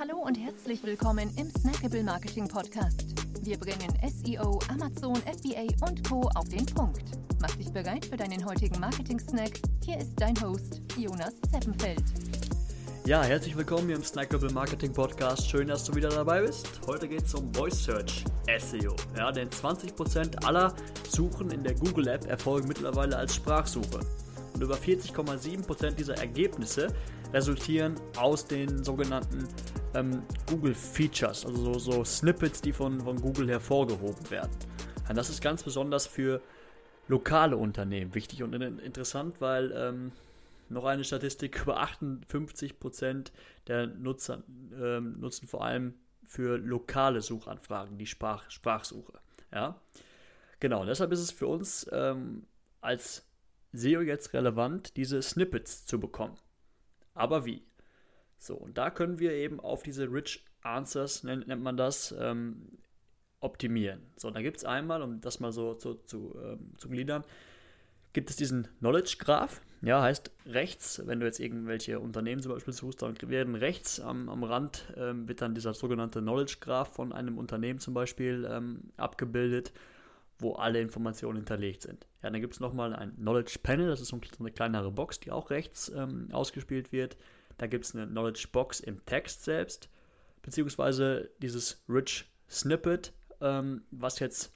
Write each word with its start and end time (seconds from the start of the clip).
Hallo 0.00 0.16
und 0.16 0.34
herzlich 0.34 0.82
willkommen 0.82 1.30
im 1.36 1.50
Snackable 1.50 2.02
Marketing 2.02 2.48
Podcast. 2.48 3.04
Wir 3.42 3.58
bringen 3.58 3.92
SEO, 4.08 4.58
Amazon, 4.70 5.14
FBA 5.16 5.66
und 5.86 6.08
Co. 6.08 6.22
auf 6.36 6.48
den 6.48 6.64
Punkt. 6.64 7.02
Mach 7.38 7.54
dich 7.56 7.70
bereit 7.70 8.06
für 8.06 8.16
deinen 8.16 8.42
heutigen 8.46 8.80
Marketing-Snack. 8.80 9.60
Hier 9.84 9.98
ist 9.98 10.18
dein 10.18 10.40
Host, 10.40 10.80
Jonas 10.96 11.34
Zeppenfeld. 11.52 12.02
Ja, 13.04 13.22
herzlich 13.22 13.54
willkommen 13.54 13.88
hier 13.88 13.96
im 13.96 14.02
Snackable 14.02 14.50
Marketing 14.54 14.94
Podcast. 14.94 15.50
Schön, 15.50 15.68
dass 15.68 15.84
du 15.84 15.94
wieder 15.94 16.08
dabei 16.08 16.40
bist. 16.46 16.66
Heute 16.86 17.06
geht 17.06 17.26
es 17.26 17.34
um 17.34 17.52
Voice 17.52 17.84
Search 17.84 18.24
SEO. 18.58 18.96
Ja, 19.18 19.30
denn 19.30 19.50
20% 19.50 20.46
aller 20.46 20.74
Suchen 21.10 21.50
in 21.50 21.62
der 21.62 21.74
Google 21.74 22.08
App 22.08 22.24
erfolgen 22.24 22.68
mittlerweile 22.68 23.18
als 23.18 23.34
Sprachsuche. 23.34 24.00
Und 24.60 24.66
über 24.66 24.76
40,7% 24.76 25.92
dieser 25.92 26.18
Ergebnisse 26.18 26.88
resultieren 27.32 27.94
aus 28.18 28.44
den 28.44 28.84
sogenannten 28.84 29.48
ähm, 29.94 30.22
Google 30.46 30.74
Features, 30.74 31.46
also 31.46 31.72
so, 31.72 31.78
so, 31.78 32.04
Snippets, 32.04 32.60
die 32.60 32.74
von, 32.74 33.00
von 33.00 33.18
Google 33.18 33.48
hervorgehoben 33.48 34.30
werden. 34.30 34.50
Und 35.08 35.16
das 35.16 35.30
ist 35.30 35.40
ganz 35.40 35.62
besonders 35.62 36.06
für 36.06 36.42
lokale 37.08 37.56
Unternehmen 37.56 38.14
wichtig 38.14 38.42
und 38.42 38.52
interessant, 38.52 39.40
weil 39.40 39.72
ähm, 39.74 40.12
noch 40.68 40.84
eine 40.84 41.04
Statistik, 41.04 41.62
über 41.62 41.82
58% 41.82 43.30
der 43.66 43.86
Nutzer 43.86 44.42
ähm, 44.78 45.18
nutzen 45.20 45.48
vor 45.48 45.64
allem 45.64 45.94
für 46.26 46.58
lokale 46.58 47.22
Suchanfragen 47.22 47.96
die 47.96 48.06
Sprach 48.06 48.50
Sprachsuche. 48.50 49.14
Ja? 49.54 49.80
Genau, 50.60 50.84
deshalb 50.84 51.12
ist 51.12 51.20
es 51.20 51.30
für 51.30 51.46
uns 51.46 51.88
ähm, 51.92 52.44
als 52.82 53.24
SEO 53.72 54.00
jetzt 54.00 54.32
relevant, 54.34 54.96
diese 54.96 55.22
Snippets 55.22 55.86
zu 55.86 56.00
bekommen. 56.00 56.36
Aber 57.14 57.44
wie? 57.44 57.64
So, 58.38 58.56
und 58.56 58.78
da 58.78 58.90
können 58.90 59.18
wir 59.18 59.32
eben 59.32 59.60
auf 59.60 59.82
diese 59.82 60.10
Rich 60.10 60.44
Answers, 60.62 61.24
nennt, 61.24 61.46
nennt 61.46 61.62
man 61.62 61.76
das, 61.76 62.14
ähm, 62.18 62.78
optimieren. 63.40 64.00
So, 64.16 64.30
da 64.30 64.42
gibt 64.42 64.58
es 64.58 64.64
einmal, 64.64 65.02
um 65.02 65.20
das 65.20 65.40
mal 65.40 65.52
so 65.52 65.74
zu, 65.74 65.94
zu, 65.94 66.38
ähm, 66.42 66.72
zu 66.76 66.88
gliedern, 66.88 67.24
gibt 68.12 68.30
es 68.30 68.36
diesen 68.36 68.68
Knowledge 68.78 69.16
Graph. 69.18 69.60
Ja, 69.82 70.02
heißt 70.02 70.30
rechts, 70.46 71.02
wenn 71.06 71.20
du 71.20 71.26
jetzt 71.26 71.40
irgendwelche 71.40 72.00
Unternehmen 72.00 72.42
zum 72.42 72.52
Beispiel 72.52 72.74
suchst, 72.74 73.00
dann 73.00 73.16
werden 73.22 73.54
rechts 73.54 73.98
am, 73.98 74.28
am 74.28 74.44
Rand 74.44 74.92
ähm, 74.96 75.26
wird 75.26 75.40
dann 75.40 75.54
dieser 75.54 75.72
sogenannte 75.72 76.20
Knowledge 76.20 76.56
Graph 76.60 76.92
von 76.92 77.14
einem 77.14 77.38
Unternehmen 77.38 77.78
zum 77.78 77.94
Beispiel 77.94 78.46
ähm, 78.50 78.90
abgebildet, 78.98 79.72
wo 80.42 80.54
alle 80.54 80.80
Informationen 80.80 81.38
hinterlegt 81.38 81.82
sind. 81.82 82.06
Ja, 82.22 82.30
dann 82.30 82.40
gibt 82.40 82.54
es 82.54 82.60
nochmal 82.60 82.94
ein 82.94 83.14
Knowledge 83.16 83.58
Panel, 83.62 83.88
das 83.88 84.00
ist 84.00 84.08
so 84.08 84.20
eine 84.38 84.50
kleinere 84.50 84.90
Box, 84.90 85.20
die 85.20 85.30
auch 85.30 85.50
rechts 85.50 85.90
ähm, 85.94 86.28
ausgespielt 86.32 86.92
wird. 86.92 87.16
Da 87.58 87.66
gibt 87.66 87.84
es 87.84 87.94
eine 87.94 88.06
Knowledge 88.06 88.48
Box 88.52 88.80
im 88.80 89.04
Text 89.04 89.44
selbst, 89.44 89.90
beziehungsweise 90.42 91.30
dieses 91.42 91.84
Rich 91.88 92.30
Snippet, 92.48 93.12
ähm, 93.40 93.82
was 93.90 94.18
jetzt 94.18 94.52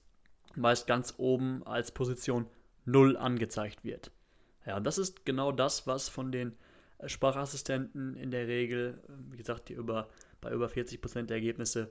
meist 0.56 0.86
ganz 0.86 1.14
oben 1.18 1.66
als 1.66 1.92
Position 1.92 2.46
0 2.86 3.16
angezeigt 3.16 3.84
wird. 3.84 4.10
Ja, 4.66 4.76
und 4.76 4.84
das 4.84 4.98
ist 4.98 5.24
genau 5.24 5.52
das, 5.52 5.86
was 5.86 6.08
von 6.08 6.32
den 6.32 6.56
äh, 6.98 7.08
Sprachassistenten 7.08 8.16
in 8.16 8.30
der 8.30 8.46
Regel, 8.46 9.02
äh, 9.08 9.12
wie 9.32 9.36
gesagt, 9.36 9.69
die 9.69 9.74
über, 9.74 10.08
bei 10.41 10.50
über 10.50 10.66
40% 10.66 11.24
der 11.24 11.36
Ergebnisse 11.36 11.91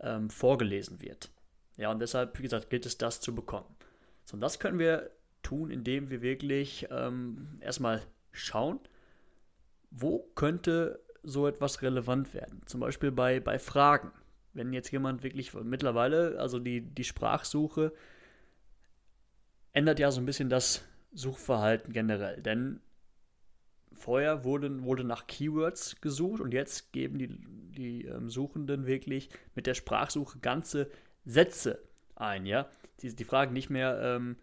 ähm, 0.00 0.30
vorgelesen 0.30 1.00
wird. 1.00 1.30
Ja, 1.78 1.90
und 1.90 2.00
deshalb, 2.00 2.36
wie 2.38 2.42
gesagt, 2.42 2.68
gilt 2.68 2.84
es, 2.84 2.98
das 2.98 3.20
zu 3.20 3.34
bekommen. 3.34 3.74
So, 4.24 4.34
und 4.34 4.40
das 4.40 4.58
können 4.58 4.78
wir 4.78 5.10
tun, 5.42 5.70
indem 5.70 6.10
wir 6.10 6.20
wirklich 6.20 6.86
ähm, 6.90 7.56
erstmal 7.60 8.02
schauen, 8.32 8.80
wo 9.90 10.18
könnte 10.34 11.00
so 11.22 11.46
etwas 11.46 11.80
relevant 11.80 12.34
werden. 12.34 12.60
Zum 12.66 12.80
Beispiel 12.80 13.12
bei, 13.12 13.40
bei 13.40 13.58
Fragen. 13.58 14.12
Wenn 14.52 14.72
jetzt 14.72 14.90
jemand 14.90 15.22
wirklich 15.22 15.54
mittlerweile, 15.54 16.38
also 16.40 16.58
die, 16.58 16.80
die 16.80 17.04
Sprachsuche 17.04 17.92
ändert 19.72 20.00
ja 20.00 20.10
so 20.10 20.20
ein 20.20 20.26
bisschen 20.26 20.50
das 20.50 20.84
Suchverhalten 21.12 21.92
generell. 21.92 22.42
Denn 22.42 22.80
vorher 23.92 24.44
wurde, 24.44 24.82
wurde 24.82 25.04
nach 25.04 25.26
Keywords 25.26 26.00
gesucht 26.00 26.40
und 26.40 26.52
jetzt 26.52 26.92
geben 26.92 27.18
die, 27.18 27.28
die 27.28 28.04
ähm, 28.06 28.30
Suchenden 28.30 28.86
wirklich 28.86 29.30
mit 29.54 29.66
der 29.66 29.74
Sprachsuche 29.74 30.38
ganze 30.40 30.90
Sätze 31.28 31.78
ein. 32.16 32.46
Ja? 32.46 32.68
Die, 33.00 33.14
die 33.14 33.24
fragen 33.24 33.52
nicht 33.52 33.70
mehr 33.70 34.00
ähm, 34.02 34.36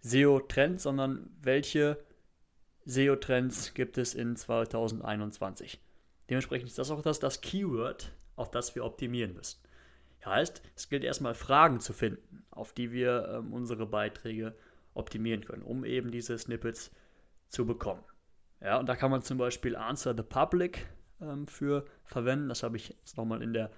SEO-Trends, 0.00 0.82
sondern 0.82 1.30
welche 1.40 1.98
SEO-Trends 2.84 3.74
gibt 3.74 3.98
es 3.98 4.14
in 4.14 4.36
2021. 4.36 5.80
Dementsprechend 6.30 6.68
ist 6.68 6.78
das 6.78 6.90
auch 6.90 7.02
das, 7.02 7.18
das 7.18 7.40
Keyword, 7.40 8.12
auf 8.36 8.50
das 8.50 8.74
wir 8.74 8.84
optimieren 8.84 9.34
müssen. 9.34 9.60
Heißt, 10.24 10.62
es 10.76 10.88
gilt 10.88 11.04
erstmal 11.04 11.34
Fragen 11.34 11.80
zu 11.80 11.92
finden, 11.94 12.44
auf 12.50 12.72
die 12.72 12.92
wir 12.92 13.28
ähm, 13.32 13.52
unsere 13.52 13.86
Beiträge 13.86 14.54
optimieren 14.92 15.44
können, 15.44 15.62
um 15.62 15.84
eben 15.84 16.10
diese 16.10 16.36
Snippets 16.36 16.90
zu 17.48 17.64
bekommen. 17.64 18.02
Ja, 18.60 18.78
und 18.78 18.88
da 18.88 18.96
kann 18.96 19.10
man 19.10 19.22
zum 19.22 19.38
Beispiel 19.38 19.76
Answer 19.76 20.14
the 20.14 20.22
Public 20.22 20.86
ähm, 21.20 21.46
für 21.46 21.86
verwenden. 22.04 22.48
Das 22.48 22.62
habe 22.62 22.76
ich 22.76 22.88
jetzt 22.88 23.16
nochmal 23.16 23.42
in 23.42 23.54
der 23.54 23.70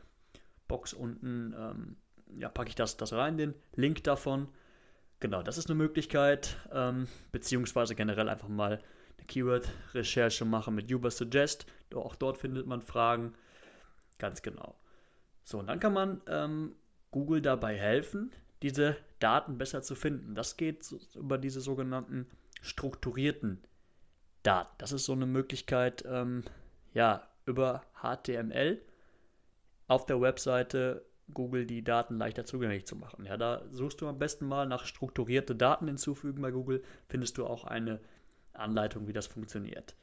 Box 0.66 0.92
unten, 0.92 1.54
ähm, 1.56 1.96
ja, 2.38 2.48
packe 2.48 2.68
ich 2.68 2.74
das, 2.74 2.96
das 2.96 3.12
rein, 3.12 3.36
den 3.36 3.54
Link 3.74 4.04
davon. 4.04 4.48
Genau, 5.20 5.42
das 5.42 5.58
ist 5.58 5.68
eine 5.68 5.76
Möglichkeit, 5.76 6.56
ähm, 6.72 7.06
beziehungsweise 7.30 7.94
generell 7.94 8.28
einfach 8.28 8.48
mal 8.48 8.80
eine 9.18 9.26
Keyword-Recherche 9.26 10.44
machen 10.44 10.74
mit 10.74 10.90
Ubersuggest. 10.92 11.66
Auch 11.94 12.14
dort 12.14 12.38
findet 12.38 12.66
man 12.66 12.80
Fragen. 12.80 13.34
Ganz 14.18 14.42
genau. 14.42 14.76
So, 15.44 15.58
und 15.58 15.66
dann 15.66 15.80
kann 15.80 15.92
man 15.92 16.22
ähm, 16.26 16.74
Google 17.10 17.42
dabei 17.42 17.76
helfen, 17.76 18.32
diese 18.62 18.96
Daten 19.18 19.58
besser 19.58 19.82
zu 19.82 19.94
finden. 19.94 20.34
Das 20.34 20.56
geht 20.56 20.90
über 21.14 21.38
diese 21.38 21.60
sogenannten 21.60 22.26
strukturierten 22.62 23.62
Daten. 24.42 24.74
Das 24.78 24.92
ist 24.92 25.04
so 25.04 25.12
eine 25.12 25.26
Möglichkeit, 25.26 26.04
ähm, 26.06 26.44
ja, 26.94 27.26
über 27.46 27.82
HTML 28.00 28.80
auf 29.86 30.06
der 30.06 30.20
Webseite 30.20 31.04
Google 31.34 31.66
die 31.66 31.82
Daten 31.82 32.18
leichter 32.18 32.44
zugänglich 32.44 32.86
zu 32.86 32.96
machen. 32.96 33.24
Ja, 33.24 33.36
da 33.36 33.62
suchst 33.70 34.00
du 34.00 34.08
am 34.08 34.18
besten 34.18 34.46
mal 34.46 34.66
nach 34.66 34.84
strukturierte 34.84 35.54
Daten 35.54 35.86
hinzufügen 35.86 36.42
bei 36.42 36.50
Google, 36.50 36.82
findest 37.08 37.38
du 37.38 37.46
auch 37.46 37.64
eine 37.64 38.00
Anleitung, 38.52 39.06
wie 39.08 39.12
das 39.12 39.26
funktioniert. 39.26 39.94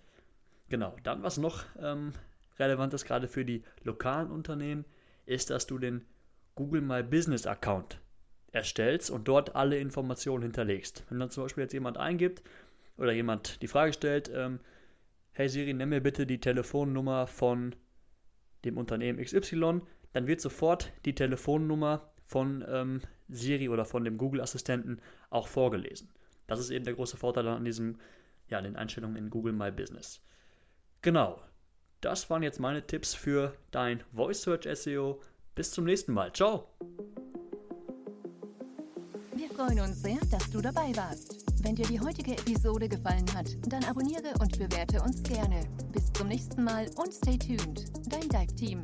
Genau, 0.69 0.95
dann 1.03 1.23
was 1.23 1.37
noch 1.37 1.63
ähm, 1.79 2.13
relevant 2.59 2.93
ist, 2.93 3.05
gerade 3.05 3.27
für 3.27 3.45
die 3.45 3.63
lokalen 3.83 4.31
Unternehmen, 4.31 4.85
ist, 5.25 5.49
dass 5.49 5.67
du 5.67 5.77
den 5.77 6.05
Google 6.55 6.81
My 6.81 7.03
Business 7.03 7.45
Account 7.45 7.99
erstellst 8.51 9.11
und 9.11 9.27
dort 9.27 9.55
alle 9.55 9.77
Informationen 9.77 10.43
hinterlegst. 10.43 11.05
Wenn 11.09 11.19
dann 11.19 11.29
zum 11.29 11.43
Beispiel 11.43 11.63
jetzt 11.63 11.73
jemand 11.73 11.97
eingibt 11.97 12.41
oder 12.97 13.11
jemand 13.11 13.61
die 13.61 13.67
Frage 13.67 13.93
stellt, 13.93 14.31
ähm, 14.33 14.59
hey 15.31 15.47
Siri, 15.47 15.73
nimm 15.73 15.89
mir 15.89 16.01
bitte 16.01 16.25
die 16.25 16.39
Telefonnummer 16.39 17.27
von 17.27 17.75
dem 18.65 18.77
Unternehmen 18.77 19.23
XY, 19.23 19.81
dann 20.13 20.27
wird 20.27 20.41
sofort 20.41 20.91
die 21.05 21.15
Telefonnummer 21.15 22.09
von 22.23 22.63
ähm, 22.67 23.01
Siri 23.29 23.69
oder 23.69 23.85
von 23.85 24.03
dem 24.03 24.17
Google-Assistenten 24.17 25.01
auch 25.29 25.47
vorgelesen. 25.47 26.09
Das 26.47 26.59
ist 26.59 26.69
eben 26.69 26.85
der 26.85 26.93
große 26.93 27.17
Vorteil 27.17 27.47
an 27.47 27.65
diesem, 27.65 27.99
ja, 28.49 28.61
den 28.61 28.75
Einstellungen 28.75 29.17
in 29.17 29.29
Google 29.29 29.53
My 29.53 29.71
Business. 29.71 30.21
Genau. 31.01 31.41
Das 32.01 32.29
waren 32.29 32.43
jetzt 32.43 32.59
meine 32.59 32.85
Tipps 32.85 33.13
für 33.13 33.55
dein 33.71 34.03
Voice 34.13 34.43
Search 34.43 34.67
SEO. 34.77 35.21
Bis 35.55 35.71
zum 35.71 35.85
nächsten 35.85 36.13
Mal. 36.13 36.31
Ciao. 36.31 36.67
Wir 39.35 39.49
freuen 39.49 39.79
uns 39.79 40.01
sehr, 40.03 40.19
dass 40.31 40.49
du 40.51 40.61
dabei 40.61 40.95
warst. 40.95 41.45
Wenn 41.63 41.75
dir 41.75 41.87
die 41.87 41.99
heutige 41.99 42.33
Episode 42.33 42.87
gefallen 42.87 43.25
hat, 43.33 43.47
dann 43.67 43.83
abonniere 43.83 44.33
und 44.39 44.57
bewerte 44.59 45.01
uns 45.01 45.23
gerne. 45.23 45.61
Bis 45.91 46.11
zum 46.13 46.27
nächsten 46.27 46.63
Mal 46.63 46.87
und 46.95 47.13
stay 47.13 47.37
tuned. 47.37 47.85
Dein 48.07 48.29
Dive 48.29 48.55
Team. 48.55 48.81